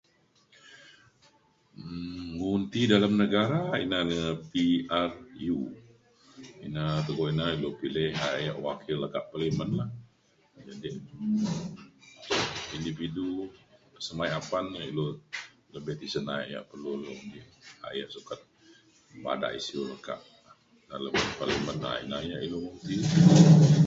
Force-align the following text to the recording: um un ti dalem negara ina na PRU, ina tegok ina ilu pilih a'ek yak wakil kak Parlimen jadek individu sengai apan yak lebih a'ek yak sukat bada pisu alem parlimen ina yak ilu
um 1.81 2.31
un 2.53 2.61
ti 2.71 2.81
dalem 2.91 3.13
negara 3.21 3.61
ina 3.83 3.97
na 4.11 4.19
PRU, 4.51 5.59
ina 6.67 6.81
tegok 7.05 7.27
ina 7.33 7.45
ilu 7.55 7.69
pilih 7.81 8.09
a'ek 8.25 8.41
yak 8.47 8.61
wakil 8.67 8.99
kak 9.13 9.25
Parlimen 9.31 9.71
jadek 10.67 10.95
individu 12.77 13.27
sengai 14.05 14.31
apan 14.39 14.65
yak 14.79 14.93
lebih 15.73 15.97
a'ek 17.85 17.99
yak 18.01 18.11
sukat 18.15 18.39
bada 19.23 19.47
pisu 19.55 19.79
alem 20.95 21.15
parlimen 21.39 21.77
ina 22.05 22.17
yak 22.31 22.41
ilu 22.47 22.61